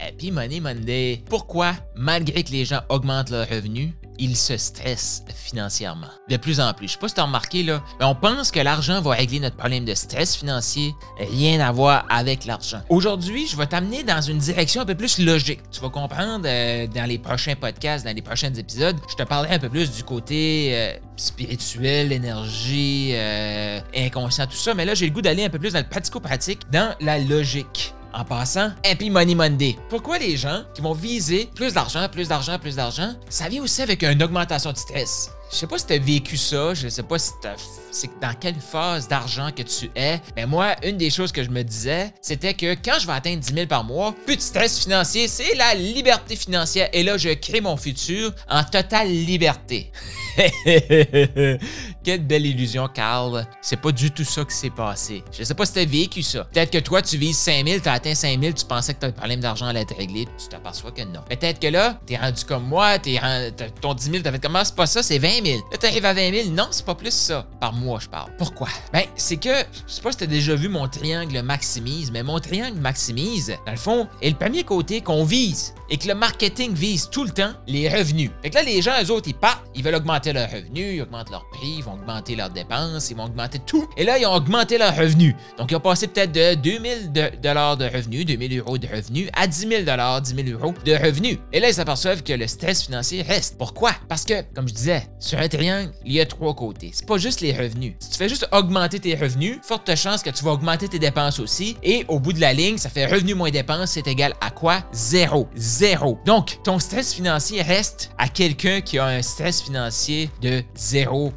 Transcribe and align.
Happy 0.00 0.30
Money 0.30 0.60
Monday. 0.60 1.22
Pourquoi, 1.28 1.74
malgré 1.94 2.42
que 2.42 2.50
les 2.50 2.64
gens 2.64 2.80
augmentent 2.88 3.30
leurs 3.30 3.48
revenus, 3.48 3.90
ils 4.18 4.36
se 4.36 4.56
stressent 4.56 5.24
financièrement? 5.34 6.08
De 6.28 6.36
plus 6.36 6.60
en 6.60 6.72
plus. 6.74 6.88
Je 6.88 6.92
sais 6.92 6.98
pas 6.98 7.08
si 7.08 7.14
tu 7.14 7.20
as 7.20 7.24
remarqué, 7.24 7.62
là, 7.62 7.82
mais 7.98 8.04
on 8.04 8.14
pense 8.14 8.50
que 8.50 8.60
l'argent 8.60 9.00
va 9.00 9.12
régler 9.12 9.40
notre 9.40 9.56
problème 9.56 9.84
de 9.84 9.94
stress 9.94 10.36
financier. 10.36 10.94
Rien 11.18 11.60
à 11.60 11.72
voir 11.72 12.06
avec 12.10 12.44
l'argent. 12.44 12.82
Aujourd'hui, 12.88 13.46
je 13.46 13.56
vais 13.56 13.66
t'amener 13.66 14.02
dans 14.02 14.20
une 14.20 14.38
direction 14.38 14.82
un 14.82 14.86
peu 14.86 14.94
plus 14.94 15.18
logique. 15.18 15.60
Tu 15.70 15.80
vas 15.80 15.88
comprendre 15.88 16.44
euh, 16.46 16.86
dans 16.86 17.08
les 17.08 17.18
prochains 17.18 17.54
podcasts, 17.54 18.04
dans 18.04 18.14
les 18.14 18.22
prochains 18.22 18.52
épisodes, 18.52 18.96
je 19.08 19.16
te 19.16 19.22
parlerai 19.22 19.54
un 19.54 19.58
peu 19.58 19.70
plus 19.70 19.90
du 19.90 20.02
côté 20.04 20.70
euh, 20.74 20.92
spirituel, 21.16 22.12
énergie, 22.12 23.12
euh, 23.14 23.80
inconscient, 23.96 24.46
tout 24.46 24.52
ça. 24.52 24.74
Mais 24.74 24.84
là, 24.84 24.94
j'ai 24.94 25.06
le 25.06 25.12
goût 25.12 25.22
d'aller 25.22 25.44
un 25.44 25.50
peu 25.50 25.58
plus 25.58 25.72
dans 25.72 25.80
le 25.80 25.88
pratico-pratique, 25.88 26.60
dans 26.70 26.94
la 27.00 27.18
logique. 27.18 27.94
En 28.12 28.24
passant, 28.24 28.70
Happy 28.84 29.08
Money 29.08 29.34
Monday. 29.34 29.76
Pourquoi 29.88 30.18
les 30.18 30.36
gens 30.36 30.64
qui 30.74 30.82
vont 30.82 30.92
viser 30.92 31.48
plus 31.54 31.74
d'argent, 31.74 32.08
plus 32.08 32.28
d'argent, 32.28 32.58
plus 32.58 32.76
d'argent, 32.76 33.14
ça 33.28 33.48
vient 33.48 33.62
aussi 33.62 33.82
avec 33.82 34.02
une 34.02 34.22
augmentation 34.22 34.72
de 34.72 34.76
stress? 34.76 35.30
Je 35.50 35.56
sais 35.56 35.66
pas 35.66 35.78
si 35.78 35.86
tu 35.86 35.92
as 35.94 35.98
vécu 35.98 36.36
ça, 36.36 36.74
je 36.74 36.88
sais 36.88 37.02
pas 37.02 37.18
si 37.18 37.32
c'est 37.90 38.10
dans 38.20 38.34
quelle 38.34 38.54
phase 38.54 39.08
d'argent 39.08 39.50
que 39.50 39.62
tu 39.62 39.90
es. 39.96 40.20
Mais 40.36 40.46
moi, 40.46 40.76
une 40.84 40.96
des 40.96 41.10
choses 41.10 41.32
que 41.32 41.42
je 41.42 41.50
me 41.50 41.62
disais, 41.62 42.12
c'était 42.22 42.54
que 42.54 42.74
quand 42.74 43.00
je 43.00 43.06
vais 43.08 43.12
atteindre 43.14 43.40
10 43.40 43.54
000 43.54 43.66
par 43.66 43.82
mois, 43.82 44.14
plus 44.26 44.36
de 44.36 44.42
stress 44.42 44.78
financier, 44.78 45.26
c'est 45.26 45.56
la 45.56 45.74
liberté 45.74 46.36
financière. 46.36 46.88
Et 46.92 47.02
là, 47.02 47.18
je 47.18 47.30
crée 47.30 47.60
mon 47.60 47.76
futur 47.76 48.32
en 48.48 48.62
totale 48.62 49.08
liberté. 49.08 49.90
Quelle 52.02 52.24
belle 52.24 52.46
illusion, 52.46 52.88
Carl. 52.88 53.46
C'est 53.60 53.76
pas 53.76 53.92
du 53.92 54.10
tout 54.10 54.24
ça 54.24 54.44
qui 54.44 54.54
s'est 54.54 54.70
passé. 54.70 55.22
Je 55.32 55.44
sais 55.44 55.54
pas 55.54 55.66
si 55.66 55.74
t'as 55.74 55.84
vécu 55.84 56.22
ça. 56.22 56.44
Peut-être 56.44 56.70
que 56.70 56.78
toi, 56.78 57.02
tu 57.02 57.18
vises 57.18 57.36
5000, 57.36 57.82
t'as 57.82 57.92
atteint 57.92 58.14
5000, 58.14 58.54
tu 58.54 58.64
pensais 58.64 58.94
que 58.94 59.00
ton 59.00 59.12
problème 59.12 59.40
d'argent 59.40 59.66
allait 59.66 59.82
être 59.82 59.96
réglé, 59.96 60.26
tu 60.38 60.48
t'aperçois 60.48 60.92
que 60.92 61.02
non. 61.02 61.20
Peut-être 61.28 61.60
que 61.60 61.66
là, 61.66 61.98
t'es 62.06 62.16
rendu 62.16 62.44
comme 62.44 62.64
moi, 62.64 62.98
t'es 62.98 63.18
rendu, 63.18 63.52
ton 63.80 63.92
10 63.92 64.10
000, 64.10 64.22
t'as 64.22 64.32
fait 64.32 64.38
comment? 64.38 64.64
C'est 64.64 64.74
pas 64.74 64.86
ça, 64.86 65.02
c'est 65.02 65.18
20 65.18 65.44
000. 65.44 65.60
Là, 65.70 65.76
t'arrives 65.78 66.04
à 66.06 66.14
20 66.14 66.32
000. 66.32 66.48
Non, 66.50 66.68
c'est 66.70 66.86
pas 66.86 66.94
plus 66.94 67.12
ça. 67.12 67.46
Par 67.60 67.74
mois, 67.74 68.00
je 68.00 68.08
parle. 68.08 68.30
Pourquoi? 68.38 68.68
Ben, 68.92 69.04
c'est 69.16 69.36
que, 69.36 69.58
je 69.86 69.92
sais 69.92 70.02
pas 70.02 70.12
si 70.12 70.18
t'as 70.18 70.26
déjà 70.26 70.54
vu 70.54 70.68
mon 70.68 70.88
triangle 70.88 71.42
maximise, 71.42 72.10
mais 72.10 72.22
mon 72.22 72.38
triangle 72.40 72.80
maximise, 72.80 73.54
dans 73.66 73.72
le 73.72 73.78
fond, 73.78 74.08
est 74.22 74.30
le 74.30 74.36
premier 74.36 74.64
côté 74.64 75.02
qu'on 75.02 75.24
vise 75.24 75.74
et 75.90 75.98
que 75.98 76.08
le 76.08 76.14
marketing 76.14 76.72
vise 76.72 77.10
tout 77.10 77.24
le 77.24 77.30
temps 77.30 77.52
les 77.66 77.88
revenus. 77.88 78.30
Fait 78.42 78.50
que 78.50 78.54
là, 78.54 78.62
les 78.62 78.80
gens, 78.80 78.92
eux 79.02 79.10
autres, 79.10 79.28
ils 79.28 79.34
partent, 79.34 79.64
ils 79.74 79.82
veulent 79.82 79.96
augmenter 79.96 80.32
leurs 80.32 80.50
revenus, 80.50 80.94
ils 80.94 81.02
augmentent 81.02 81.30
leurs 81.30 81.48
prix, 81.50 81.76
ils 81.78 81.82
augmenter 81.94 82.36
leurs 82.36 82.50
dépenses, 82.50 83.10
ils 83.10 83.16
vont 83.16 83.24
augmenter 83.24 83.58
tout. 83.58 83.88
Et 83.96 84.04
là, 84.04 84.18
ils 84.18 84.26
ont 84.26 84.34
augmenté 84.34 84.78
leurs 84.78 84.96
revenus. 84.96 85.34
Donc, 85.58 85.70
ils 85.70 85.76
ont 85.76 85.80
passé 85.80 86.06
peut-être 86.06 86.32
de 86.32 86.54
2000 86.54 87.12
dollars 87.42 87.76
de 87.76 87.84
revenus, 87.84 88.26
2000 88.26 88.58
euros 88.58 88.78
de 88.78 88.86
revenus, 88.86 89.28
à 89.34 89.46
10 89.46 89.68
000 89.68 89.82
dollars, 89.82 90.22
10 90.22 90.34
000 90.34 90.48
euros 90.58 90.74
de 90.84 90.92
revenus. 90.92 91.38
Et 91.52 91.60
là, 91.60 91.68
ils 91.68 91.74
s'aperçoivent 91.74 92.22
que 92.22 92.32
le 92.32 92.46
stress 92.46 92.84
financier 92.84 93.22
reste. 93.22 93.56
Pourquoi? 93.58 93.92
Parce 94.08 94.24
que, 94.24 94.42
comme 94.54 94.68
je 94.68 94.74
disais, 94.74 95.06
sur 95.18 95.38
un 95.38 95.48
triangle, 95.48 95.92
il 96.04 96.12
y 96.12 96.20
a 96.20 96.26
trois 96.26 96.54
côtés. 96.54 96.90
C'est 96.92 97.06
pas 97.06 97.18
juste 97.18 97.40
les 97.40 97.52
revenus. 97.52 97.94
Si 98.00 98.10
tu 98.10 98.16
fais 98.16 98.28
juste 98.28 98.48
augmenter 98.52 99.00
tes 99.00 99.14
revenus, 99.14 99.58
forte 99.62 99.94
chance 99.94 100.22
que 100.22 100.30
tu 100.30 100.44
vas 100.44 100.52
augmenter 100.52 100.88
tes 100.88 100.98
dépenses 100.98 101.38
aussi. 101.38 101.76
Et 101.82 102.04
au 102.08 102.18
bout 102.18 102.32
de 102.32 102.40
la 102.40 102.52
ligne, 102.52 102.78
ça 102.78 102.88
fait 102.88 103.06
revenu 103.06 103.34
moins 103.34 103.50
dépenses, 103.50 103.92
c'est 103.92 104.06
égal 104.06 104.34
à 104.40 104.50
quoi? 104.50 104.82
Zéro. 104.92 105.48
Zéro. 105.54 106.18
Donc, 106.24 106.58
ton 106.64 106.78
stress 106.78 107.14
financier 107.14 107.62
reste 107.62 108.10
à 108.18 108.28
quelqu'un 108.28 108.80
qui 108.80 108.98
a 108.98 109.06
un 109.06 109.22
stress 109.22 109.62
financier 109.62 110.30
de 110.40 110.62
0 110.76 111.32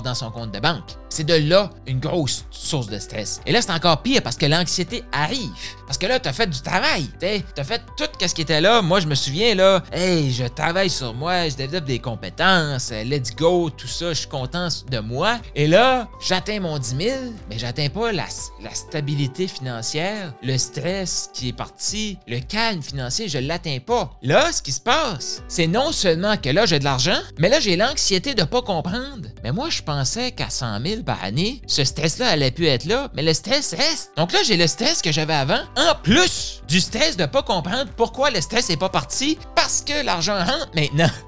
dans 0.00 0.14
son 0.14 0.30
compte 0.30 0.50
de 0.50 0.60
banque. 0.60 0.96
C'est 1.12 1.24
de 1.24 1.34
là 1.34 1.68
une 1.86 2.00
grosse 2.00 2.46
source 2.50 2.86
de 2.86 2.98
stress. 2.98 3.42
Et 3.44 3.52
là, 3.52 3.60
c'est 3.60 3.70
encore 3.70 4.00
pire 4.00 4.22
parce 4.22 4.36
que 4.36 4.46
l'anxiété 4.46 5.04
arrive. 5.12 5.50
Parce 5.86 5.98
que 5.98 6.06
là, 6.06 6.18
tu 6.18 6.26
as 6.26 6.32
fait 6.32 6.46
du 6.46 6.62
travail. 6.62 7.06
Tu 7.20 7.26
as 7.60 7.64
fait 7.64 7.82
tout 7.98 8.06
ce 8.18 8.34
qui 8.34 8.40
était 8.40 8.62
là. 8.62 8.80
Moi, 8.80 9.00
je 9.00 9.06
me 9.06 9.14
souviens, 9.14 9.54
là, 9.54 9.82
hey, 9.92 10.32
je 10.32 10.44
travaille 10.44 10.88
sur 10.88 11.12
moi, 11.12 11.50
je 11.50 11.54
développe 11.54 11.84
des 11.84 11.98
compétences, 11.98 12.92
euh, 12.92 13.04
let's 13.04 13.36
go, 13.36 13.68
tout 13.68 13.86
ça, 13.86 14.14
je 14.14 14.20
suis 14.20 14.28
content 14.28 14.68
de 14.90 14.98
moi. 15.00 15.38
Et 15.54 15.66
là, 15.66 16.08
j'atteins 16.26 16.60
mon 16.60 16.78
10 16.78 16.96
000, 16.98 17.16
mais 17.50 17.58
j'atteins 17.58 17.90
pas 17.90 18.10
la, 18.10 18.24
la 18.62 18.74
stabilité 18.74 19.46
financière, 19.48 20.32
le 20.42 20.56
stress 20.56 21.28
qui 21.34 21.48
est 21.48 21.52
parti, 21.52 22.16
le 22.26 22.40
calme 22.40 22.82
financier, 22.82 23.28
je 23.28 23.38
l'atteins 23.38 23.80
pas. 23.84 24.12
Là, 24.22 24.50
ce 24.50 24.62
qui 24.62 24.72
se 24.72 24.80
passe, 24.80 25.42
c'est 25.46 25.66
non 25.66 25.92
seulement 25.92 26.38
que 26.38 26.48
là, 26.48 26.64
j'ai 26.64 26.78
de 26.78 26.84
l'argent, 26.84 27.20
mais 27.38 27.50
là, 27.50 27.60
j'ai 27.60 27.76
l'anxiété 27.76 28.34
de 28.34 28.44
pas 28.44 28.62
comprendre. 28.62 29.28
Mais 29.44 29.52
moi, 29.52 29.68
je 29.68 29.82
pensais 29.82 30.32
qu'à 30.32 30.48
100 30.48 30.80
000 30.80 31.01
par 31.02 31.22
année, 31.22 31.62
ce 31.66 31.84
stress-là 31.84 32.28
allait 32.28 32.50
pu 32.50 32.66
être 32.66 32.84
là, 32.84 33.10
mais 33.14 33.22
le 33.22 33.34
stress 33.34 33.74
reste. 33.74 34.12
Donc 34.16 34.32
là, 34.32 34.40
j'ai 34.44 34.56
le 34.56 34.66
stress 34.66 35.02
que 35.02 35.12
j'avais 35.12 35.34
avant, 35.34 35.60
en 35.76 35.94
plus 36.02 36.62
du 36.68 36.80
stress 36.80 37.16
de 37.16 37.26
pas 37.26 37.42
comprendre 37.42 37.90
pourquoi 37.96 38.30
le 38.30 38.40
stress 38.40 38.68
n'est 38.68 38.76
pas 38.76 38.88
parti, 38.88 39.38
parce 39.54 39.82
que 39.82 40.04
l'argent 40.04 40.38
rentre 40.38 40.70
maintenant. 40.74 41.10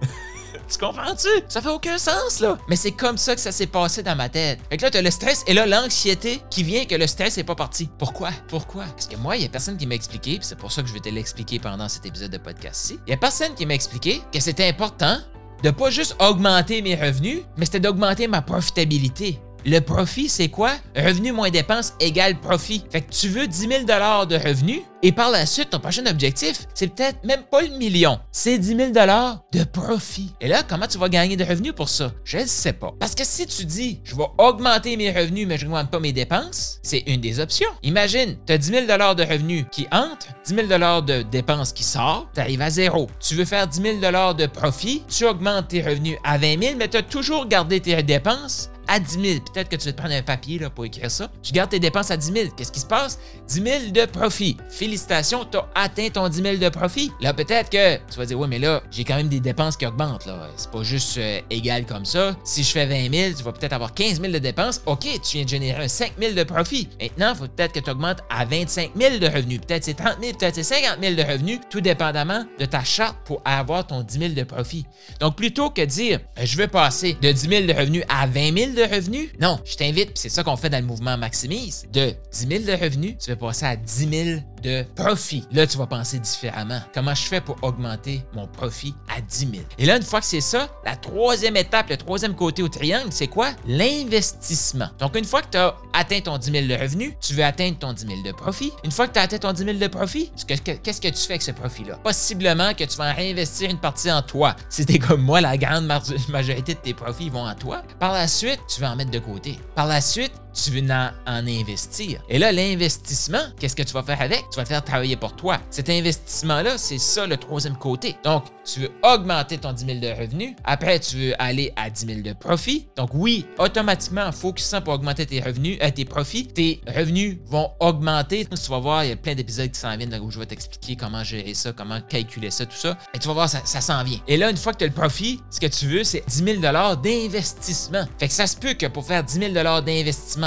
Tu 0.71 0.79
comprends-tu? 0.79 1.29
Ça 1.49 1.61
fait 1.61 1.69
aucun 1.69 1.99
sens, 1.99 2.41
là. 2.41 2.57
Mais 2.69 2.77
c'est 2.77 2.93
comme 2.93 3.19
ça 3.19 3.35
que 3.35 3.41
ça 3.41 3.53
s'est 3.53 3.67
passé 3.67 4.03
dans 4.03 4.17
ma 4.17 4.29
tête. 4.29 4.61
Fait 4.71 4.77
que 4.77 4.83
là, 4.83 4.91
t'as 4.91 5.03
le 5.03 5.11
stress 5.11 5.45
et 5.47 5.55
là, 5.55 5.67
l'anxiété 5.67 6.41
qui 6.51 6.63
vient 6.63 6.85
que 6.87 6.95
le 6.95 7.07
stress 7.07 7.37
n'est 7.37 7.45
pas 7.45 7.55
parti. 7.55 7.89
Pourquoi? 7.99 8.31
Pourquoi? 8.49 8.85
Parce 8.85 9.07
que 9.07 9.17
moi, 9.17 9.37
il 9.37 9.43
y 9.43 9.47
a 9.47 9.49
personne 9.49 9.77
qui 9.77 9.87
m'a 9.87 9.95
expliqué, 9.95 10.39
puis 10.39 10.47
c'est 10.47 10.59
pour 10.59 10.73
ça 10.73 10.83
que 10.83 10.89
je 10.89 10.95
vais 10.95 11.01
te 11.01 11.09
l'expliquer 11.09 11.59
pendant 11.59 11.89
cet 11.89 12.07
épisode 12.07 12.31
de 12.31 12.39
podcast-ci. 12.39 12.99
Il 13.07 13.11
y 13.11 13.15
a 13.15 13.17
personne 13.17 13.55
qui 13.55 13.67
m'a 13.67 13.75
expliqué 13.75 14.23
que 14.33 14.41
c'était 14.41 14.67
important 14.67 15.19
de 15.63 15.71
pas 15.71 15.91
juste 15.91 16.17
augmenter 16.21 16.83
mes 16.83 16.95
revenus, 16.95 17.41
mais 17.57 17.65
c'était 17.65 17.81
d'augmenter 17.81 18.29
ma 18.29 18.43
profitabilité. 18.43 19.41
Le 19.67 19.79
profit, 19.81 20.29
c'est 20.29 20.49
quoi? 20.49 20.73
Revenu 20.95 21.33
moins 21.33 21.51
dépenses 21.51 21.95
égale 21.99 22.39
profit. 22.39 22.85
Fait 22.91 23.01
que 23.01 23.11
tu 23.11 23.29
veux 23.29 23.47
10 23.47 23.69
000 23.69 23.85
de 23.85 24.37
revenus 24.37 24.83
et 25.03 25.13
par 25.13 25.31
la 25.31 25.45
suite, 25.45 25.69
ton 25.71 25.81
prochain 25.81 26.07
objectif, 26.07 26.67
c'est 26.73 26.89
peut-être 26.89 27.25
même 27.25 27.43
pas 27.51 27.61
le 27.61 27.77
million. 27.77 28.19
C'est 28.33 28.59
10 28.59 28.77
000 28.77 28.91
de 28.91 29.65
profit. 29.65 30.33
Et 30.41 30.49
là, 30.49 30.63
comment 30.67 30.87
tu 30.87 30.97
vas 30.97 31.11
gagner 31.11 31.37
de 31.37 31.45
revenus 31.45 31.75
pour 31.75 31.91
ça? 31.91 32.11
Je 32.25 32.39
ne 32.39 32.47
sais 32.47 32.73
pas. 32.73 32.95
Parce 32.99 33.15
que 33.15 33.25
si 33.25 33.47
tu 33.47 33.67
dis, 33.67 34.01
je 34.05 34.17
vais 34.17 34.25
augmenter 34.39 34.97
mes 34.97 35.11
revenus, 35.13 35.47
mais 35.47 35.59
je 35.59 35.67
n'augmente 35.67 35.91
pas 35.91 36.01
mes 36.01 36.13
dépenses, 36.13 36.79
c'est 36.83 37.03
une 37.07 37.21
des 37.21 37.39
options. 37.39 37.69
Imagine, 37.83 38.39
tu 38.47 38.53
as 38.55 38.59
10 38.59 38.67
000 38.67 38.87
de 38.87 39.23
revenus 39.23 39.67
qui 39.71 39.87
entrent, 39.93 40.29
10 40.47 40.55
000 40.55 40.69
de 41.03 41.23
dépenses 41.23 41.75
qui 41.75 41.85
sortent, 41.85 42.29
tu 42.35 42.41
arrives 42.41 42.63
à 42.63 42.71
zéro. 42.71 43.09
Tu 43.21 43.35
veux 43.35 43.45
faire 43.45 43.69
10 43.69 43.83
000 43.83 43.99
de 44.35 44.47
profit, 44.47 45.03
tu 45.09 45.27
augmentes 45.27 45.69
tes 45.69 45.83
revenus 45.83 46.17
à 46.25 46.39
20 46.39 46.63
000, 46.63 46.75
mais 46.79 46.89
tu 46.89 46.97
as 46.97 47.03
toujours 47.03 47.47
gardé 47.47 47.81
tes 47.81 48.03
dépenses 48.03 48.71
à 48.89 49.01
10 49.01 49.13
000. 49.13 49.41
Peut-être 49.53 49.69
que 49.69 49.77
tu 49.77 49.87
vas 49.87 49.93
te 49.93 49.99
prendre 49.99 50.15
un 50.15 50.23
papier 50.23 50.59
là, 50.59 50.71
pour 50.71 50.85
écrire 50.85 51.11
ça. 51.11 51.31
Tu 51.43 51.53
gardes 51.53 51.71
tes 51.71 51.79
dépenses 51.81 52.11
à 52.11 52.17
10 52.17 52.33
000. 52.33 52.49
Qu'est-ce 52.57 52.73
qui 52.73 52.81
se 52.81 52.87
passe? 52.87 53.19
10 53.49 53.63
000 53.63 53.79
de 53.91 54.05
profit. 54.07 54.57
Félicitations, 54.69 55.45
tu 55.45 55.59
as 55.59 55.69
atteint 55.75 56.09
ton 56.11 56.29
10 56.29 56.43
000 56.43 56.57
de 56.57 56.69
profit. 56.69 57.11
Là, 57.21 57.35
peut-être 57.35 57.71
que 57.71 57.97
tu 58.11 58.19
vas 58.19 58.27
dire, 58.27 58.39
oui, 58.39 58.49
mais 58.49 58.59
là, 58.59 58.83
j'ai 58.91 59.05
quand 59.05 59.17
même 59.17 59.29
des 59.29 59.41
dépenses 59.41 59.77
qui 59.77 59.87
augmentent. 59.87 60.27
là. 60.27 60.49
C'est 60.57 60.71
pas 60.71 60.83
juste 60.83 61.19
euh, 61.19 61.41
égal 61.51 61.87
comme 61.87 62.05
ça. 62.05 62.37
Si 62.45 62.63
je 62.63 62.71
fais 62.71 62.87
20 62.87 63.13
000, 63.15 63.35
tu 63.37 63.43
vas 63.43 63.53
peut-être 63.53 63.73
avoir 63.73 63.95
15 63.95 64.21
000 64.21 64.33
de 64.33 64.39
dépenses. 64.39 64.81
OK, 64.87 65.01
tu 65.01 65.37
viens 65.37 65.45
de 65.45 65.49
générer 65.49 65.85
un 65.85 65.89
5 65.89 66.13
000 66.19 66.35
de 66.35 66.45
profit. 66.45 66.89
Maintenant, 67.01 67.33
il 67.35 67.39
faut 67.39 67.49
peut-être 67.49 67.73
que 67.73 67.81
tu 67.81 67.91
augmentes 67.91 68.21
à 68.31 68.45
25 68.45 68.93
000 68.97 69.19
de 69.19 69.27
revenus. 69.27 69.61
Peut-être 69.61 69.85
c'est 69.85 69.95
30 69.95 70.17
000, 70.21 70.37
peut-être 70.37 70.55
c'est 70.55 70.63
50 70.63 70.99
000 71.01 71.15
de 71.15 71.23
revenus, 71.23 71.61
tout 71.71 71.81
dépendamment 71.81 72.45
de 72.59 72.65
ta 72.65 72.85
charte 72.85 73.17
pour 73.25 73.43
avoir 73.45 73.87
ton 73.87 74.03
10 74.03 74.19
000 74.19 74.33
de 74.35 74.43
profit. 74.43 74.85
Donc, 75.21 75.37
plutôt 75.37 75.71
que 75.71 75.83
dire, 75.83 76.21
je 76.43 76.57
veux 76.57 76.69
passer 76.69 77.17
de 77.21 77.31
10 77.33 77.49
000 77.49 77.67
de 77.67 77.73
revenus 77.73 78.05
à 78.09 78.27
20 78.27 78.57
000 78.57 78.71
de 78.75 78.83
revenus, 78.83 79.31
non, 79.41 79.59
je 79.65 79.77
t'invite, 79.77 80.11
c'est 80.15 80.29
ça 80.29 80.45
qu'on 80.45 80.57
fait 80.57 80.71
dans 80.71 80.81
le 80.81 80.87
mouvement 80.87 81.17
Maximise, 81.17 81.87
de 81.93 82.15
10 82.33 82.49
000 82.49 82.65
de 82.65 82.73
revenus, 82.73 83.17
tu 83.19 83.31
veux 83.31 83.37
passer 83.37 83.67
à 83.67 83.77
10 83.77 84.09
000 84.25 84.41
de 84.65 84.83
profit. 84.97 85.45
Là, 85.53 85.67
tu 85.67 85.79
vas 85.79 85.87
penser 85.87 86.19
différemment. 86.19 86.81
Comment 86.93 87.15
je 87.15 87.23
fais 87.23 87.41
pour 87.41 87.57
augmenter 87.63 88.25
mon 88.35 88.47
profit 88.47 88.95
à 89.15 89.21
10 89.21 89.39
000? 89.39 89.53
Et 89.79 89.87
là, 89.87 89.97
une 89.97 90.03
fois 90.03 90.21
que 90.21 90.27
c'est 90.27 90.41
ça, 90.41 90.69
la 90.85 90.97
troisième 90.97 91.57
étape, 91.57 91.91
le 91.91 91.97
troisième 91.97 92.35
côté 92.35 92.63
au 92.63 92.69
triangle, 92.69 93.09
c'est 93.11 93.29
quoi? 93.29 93.51
L'investissement. 93.67 94.89
Donc, 94.99 95.17
une 95.17 95.25
fois 95.25 95.43
que 95.43 95.51
tu 95.51 95.59
as 95.59 95.77
atteint 95.93 96.21
ton 96.21 96.39
10 96.39 96.51
000 96.51 96.67
de 96.67 96.75
revenus, 96.75 97.13
tu 97.21 97.35
veux 97.35 97.45
atteindre 97.45 97.79
ton 97.79 97.93
10 97.93 98.07
000 98.07 98.23
de 98.23 98.33
profit. 98.33 98.73
Une 98.85 98.91
fois 98.91 99.07
que 99.07 99.13
tu 99.13 99.19
as 99.19 99.23
atteint 99.23 99.39
ton 99.39 99.53
10 99.53 99.65
000 99.65 99.79
de 99.79 99.87
profit, 99.87 100.33
qu'est-ce 100.47 101.01
que 101.01 101.09
tu 101.09 101.21
fais 101.21 101.35
avec 101.35 101.43
ce 101.43 101.53
profit-là? 101.53 101.97
Possiblement 102.03 102.73
que 102.73 102.85
tu 102.85 102.97
vas 102.97 103.13
réinvestir 103.13 103.71
une 103.71 103.79
partie 103.79 104.11
en 104.11 104.23
toi. 104.23 104.57
Si 104.71 104.87
t'es 104.87 104.99
comme 104.99 105.23
moi, 105.23 105.41
la 105.41 105.59
grande 105.59 105.91
majorité 106.29 106.75
de 106.75 106.79
tes 106.79 106.95
profits 106.95 107.29
vont 107.29 107.47
en 107.47 107.55
toi. 107.55 107.83
Par 107.99 108.13
la 108.13 108.27
suite, 108.27 108.61
tu 108.73 108.81
vas 108.81 108.93
en 108.93 108.97
mettre 108.97 109.11
de 109.11 109.19
côté. 109.19 109.59
Par 109.75 109.87
la 109.87 110.01
suite, 110.01 110.33
tu 110.55 110.71
veux 110.71 110.91
en, 110.91 111.11
investir. 111.27 112.23
Et 112.29 112.39
là, 112.39 112.53
l'investissement, 112.53 113.43
qu'est-ce 113.59 113.77
que 113.77 113.83
tu 113.83 113.93
vas 113.93 114.03
faire 114.03 114.21
avec? 114.21 114.45
Tu 114.51 114.57
vas 114.57 114.63
le 114.63 114.69
faire 114.69 114.85
travailler 114.85 115.17
pour 115.17 115.35
toi. 115.37 115.59
Cet 115.71 115.91
investissement-là, 115.91 116.79
c'est 116.79 116.99
ça 116.99 117.27
le 117.27 117.37
troisième 117.37 117.77
côté. 117.77 118.17
Donc, 118.25 118.45
tu 118.65 118.81
veux 118.81 118.91
augmenter 119.03 119.59
ton 119.59 119.73
10 119.73 119.87
000 119.87 119.99
de 119.99 120.09
revenus. 120.09 120.55
Après, 120.65 120.99
tu 121.01 121.17
veux 121.17 121.43
aller 121.43 121.73
à 121.77 121.91
10 121.91 122.07
000 122.07 122.21
de 122.21 122.33
profit. 122.33 122.89
Donc, 122.97 123.11
oui, 123.13 123.47
automatiquement, 123.59 124.23
en 124.23 124.33
focusant 124.33 124.81
pour 124.81 124.95
augmenter 124.95 125.27
tes 125.27 125.41
revenus, 125.41 125.79
euh, 125.83 125.91
tes 125.91 126.05
profits, 126.05 126.47
tes 126.47 126.81
revenus 126.87 127.37
vont 127.47 127.71
augmenter. 127.81 128.47
Tu 128.47 128.71
vas 128.71 128.79
voir, 128.79 129.05
il 129.05 129.11
y 129.11 129.13
a 129.13 129.17
plein 129.17 129.35
d'épisodes 129.35 129.71
qui 129.71 129.79
s'en 129.79 129.97
viennent 129.97 130.15
où 130.23 130.31
je 130.31 130.39
vais 130.39 130.47
t'expliquer 130.47 130.97
comment 130.97 131.25
gérer 131.25 131.55
ça, 131.55 131.73
comment 131.73 132.01
calculer 132.01 132.51
ça, 132.51 132.65
tout 132.65 132.77
ça. 132.77 132.97
Et 133.13 133.19
tu 133.19 133.29
vas 133.29 133.35
voir, 133.35 133.49
ça, 133.49 133.61
ça 133.65 133.81
s'en 133.81 134.03
vient. 134.05 134.21
Et 134.29 134.37
là, 134.37 134.51
une 134.51 134.57
fois 134.57 134.73
que 134.73 134.79
tu 134.79 134.85
as 134.85 134.89
le 134.89 134.93
profit, 134.93 135.41
ce 135.51 135.61
que 135.61 135.67
tu 135.67 135.87
veux, 135.87 136.05
c'est 136.05 136.25
10 136.27 136.61
000 136.61 136.97
d'investissement. 137.03 138.05
Fait 138.19 138.29
que 138.29 138.35
ça 138.35 138.47
se 138.47 138.57
peut 138.57 138.75
que 138.75 138.87
pour 138.87 139.05
faire 139.05 139.23
10 139.25 139.53
000 139.53 139.53
d'investissement, 139.53 140.44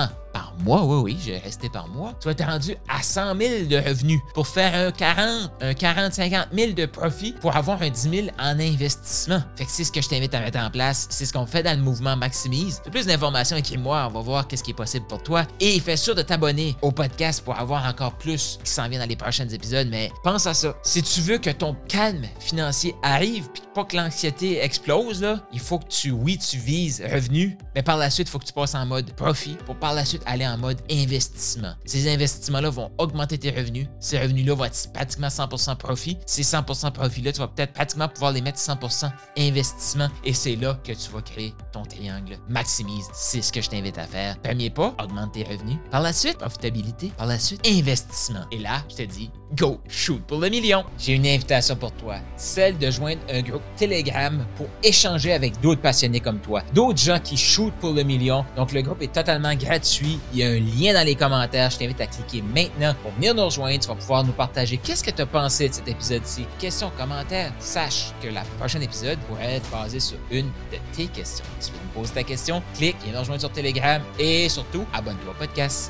mois, 0.64 0.84
oui, 0.84 1.02
oui, 1.04 1.18
j'ai 1.24 1.38
resté 1.38 1.70
par 1.70 1.88
mois, 1.88 2.14
tu 2.20 2.26
vas 2.26 2.32
être 2.32 2.46
rendu 2.46 2.76
à 2.88 3.02
100 3.02 3.38
000 3.38 3.66
de 3.66 3.78
revenus 3.78 4.20
pour 4.34 4.48
faire 4.48 4.74
un 4.76 4.92
40, 4.92 5.52
un 5.62 5.74
40, 5.74 6.14
50 6.14 6.48
000 6.54 6.74
de 6.74 6.86
profit 6.86 7.34
pour 7.34 7.56
avoir 7.56 7.82
un 7.82 7.90
10 7.90 8.10
000 8.10 8.28
en 8.40 8.60
investissement. 8.60 9.42
Fait 9.56 9.66
que 9.66 9.72
c'est 9.72 9.84
ce 9.84 9.92
que 9.92 10.02
je 10.02 10.10
t'invite 10.10 10.34
à 10.34 10.40
mettre 10.40 10.60
en 10.60 10.70
place. 10.70 11.08
C'est 11.10 11.26
ce 11.26 11.34
qu'on 11.34 11.46
fait 11.46 11.64
dans 11.64 11.78
le 11.78 11.84
mouvement 11.84 12.16
Maximise. 12.16 12.82
Plus 12.92 13.06
d'informations, 13.06 13.58
écris-moi, 13.58 14.08
on 14.10 14.14
va 14.14 14.22
voir 14.22 14.48
qu'est-ce 14.48 14.64
qui 14.64 14.72
est 14.72 14.76
possible 14.76 15.06
pour 15.08 15.22
toi. 15.22 15.44
Et 15.60 15.80
fais 15.80 15.98
sûr 15.98 16.16
de 16.16 16.22
t'abonner 16.22 16.76
au 16.82 16.92
podcast 16.92 17.44
pour 17.44 17.58
avoir 17.58 17.86
encore 17.86 18.14
plus 18.14 18.60
qui 18.64 18.72
s'en 18.72 18.88
vient 18.90 19.00
dans 19.00 19.10
les 19.10 19.16
prochains 19.16 19.48
épisodes. 19.48 19.88
Mais 19.90 20.12
pense 20.24 20.48
à 20.48 20.54
ça. 20.54 20.76
Si 20.84 21.02
tu 21.04 21.22
veux 21.22 21.38
que 21.38 21.50
ton 21.50 21.76
calme 21.88 22.26
financier 22.40 22.96
arrive 23.04 23.48
puis 23.54 23.64
que 23.86 23.96
l'anxiété 23.96 24.64
explose, 24.64 25.22
là, 25.22 25.40
il 25.52 25.60
faut 25.60 25.80
que 25.80 25.88
tu, 25.88 26.12
oui, 26.12 26.38
tu 26.38 26.58
vises 26.58 27.04
revenus, 27.04 27.58
mais 27.76 27.84
par 27.84 27.98
la 27.98 28.10
suite, 28.10 28.28
il 28.28 28.32
faut 28.32 28.40
que 28.40 28.46
tu 28.46 28.54
passes 28.54 28.76
en 28.76 28.86
mode 28.86 29.12
profit 29.14 29.58
pour 29.66 29.76
par 29.76 29.94
la 29.94 30.06
suite 30.06 30.24
aller 30.26 30.48
en 30.48 30.58
mode 30.58 30.80
investissement. 30.92 31.74
Ces 31.86 32.12
investissements-là 32.12 32.70
vont 32.70 32.92
augmenter 32.98 33.38
tes 33.38 33.52
revenus. 33.52 33.88
Ces 34.00 34.20
revenus-là 34.20 34.54
vont 34.54 34.66
être 34.66 34.92
pratiquement 34.94 35.28
100% 35.28 35.78
profit. 35.78 36.18
Ces 36.26 36.44
100% 36.44 36.92
profit-là, 36.92 37.32
tu 37.32 37.40
vas 37.40 37.48
peut-être 37.48 37.74
pratiquement 37.74 38.08
pouvoir 38.08 38.32
les 38.32 38.42
mettre 38.42 38.60
100% 38.60 39.12
investissement. 39.38 40.10
Et 40.24 40.34
c'est 40.34 40.56
là 40.56 40.80
que 40.84 40.92
tu 40.92 41.12
vas 41.12 41.22
créer 41.22 41.54
ton 41.72 41.84
triangle. 41.84 42.38
Maximise, 42.50 43.06
c'est 43.14 43.42
ce 43.42 43.52
que 43.52 43.62
je 43.62 43.70
t'invite 43.70 43.98
à 43.98 44.06
faire. 44.06 44.40
Premier 44.42 44.70
pas, 44.70 44.96
augmente 45.02 45.34
tes 45.34 45.44
revenus. 45.44 45.78
Par 45.92 46.02
la 46.02 46.14
suite, 46.14 46.38
profitabilité. 46.38 47.12
Par 47.18 47.28
la 47.28 47.40
suite, 47.40 47.66
investissement. 47.68 48.46
Et 48.52 48.60
là, 48.60 48.84
je 48.90 48.96
te 48.96 49.04
dis, 49.04 49.30
go, 49.56 49.80
shoot 49.88 50.22
pour 50.28 50.40
le 50.40 50.50
million. 50.50 50.84
J'ai 50.98 51.14
une 51.14 51.26
invitation 51.26 51.76
pour 51.76 51.92
toi, 51.94 52.16
celle 52.36 52.78
de 52.78 52.90
joindre 52.92 53.22
un 53.32 53.42
groupe 53.42 53.62
Telegram 53.76 54.46
pour 54.56 54.68
échanger 54.84 55.34
avec 55.34 55.60
d'autres 55.62 55.82
passionnés 55.82 56.20
comme 56.20 56.40
toi, 56.40 56.64
d'autres 56.74 57.00
gens 57.00 57.20
qui 57.20 57.38
shootent 57.38 57.76
pour 57.76 57.94
le 57.94 58.04
million. 58.04 58.46
Donc 58.56 58.72
le 58.72 58.82
groupe 58.82 59.02
est 59.02 59.14
totalement 59.14 59.54
gratuit. 59.56 60.20
Il 60.34 60.40
y 60.40 60.44
a 60.44 60.50
un 60.50 60.60
lien 60.60 60.94
dans 60.94 61.06
les 61.06 61.16
commentaires. 61.16 61.70
Je 61.70 61.78
t'invite 61.78 62.02
à 62.02 62.08
cliquer 62.08 62.42
maintenant 62.42 62.94
pour 63.02 63.12
venir 63.14 63.34
nous 63.34 63.46
rejoindre. 63.46 63.80
Tu 63.80 63.88
vas 63.88 63.96
pouvoir 63.96 64.24
nous 64.24 64.34
partager 64.34 64.78
qu'est-ce 64.78 65.04
que 65.04 65.12
tu 65.12 65.22
as 65.22 65.26
pensé 65.26 65.70
de 65.70 65.74
cet 65.74 65.88
épisode-ci. 65.88 66.46
Questions, 66.60 66.92
commentaires. 66.98 67.54
Sache 67.60 68.12
que 68.22 68.28
la 68.28 68.42
prochaine 68.60 68.84
épisode 68.84 69.20
pourrait 69.28 69.56
être 69.56 69.70
basé 69.70 70.00
sur 70.00 70.18
une 70.32 70.48
de 70.72 70.78
tes 70.96 71.08
questions. 71.08 71.46
Si 71.60 71.72
tu 71.72 71.78
veux 71.78 71.84
me 71.84 71.94
poser 71.94 72.14
ta 72.14 72.24
question, 72.24 72.62
clique, 72.76 72.96
viens 73.04 73.14
nous 73.14 73.20
rejoindre 73.20 73.42
sur 73.42 73.52
Telegram 73.52 74.02
et 74.20 74.50
surtout, 74.50 74.86
abonne-toi 74.94 75.32
au 75.32 75.38
podcast. 75.38 75.86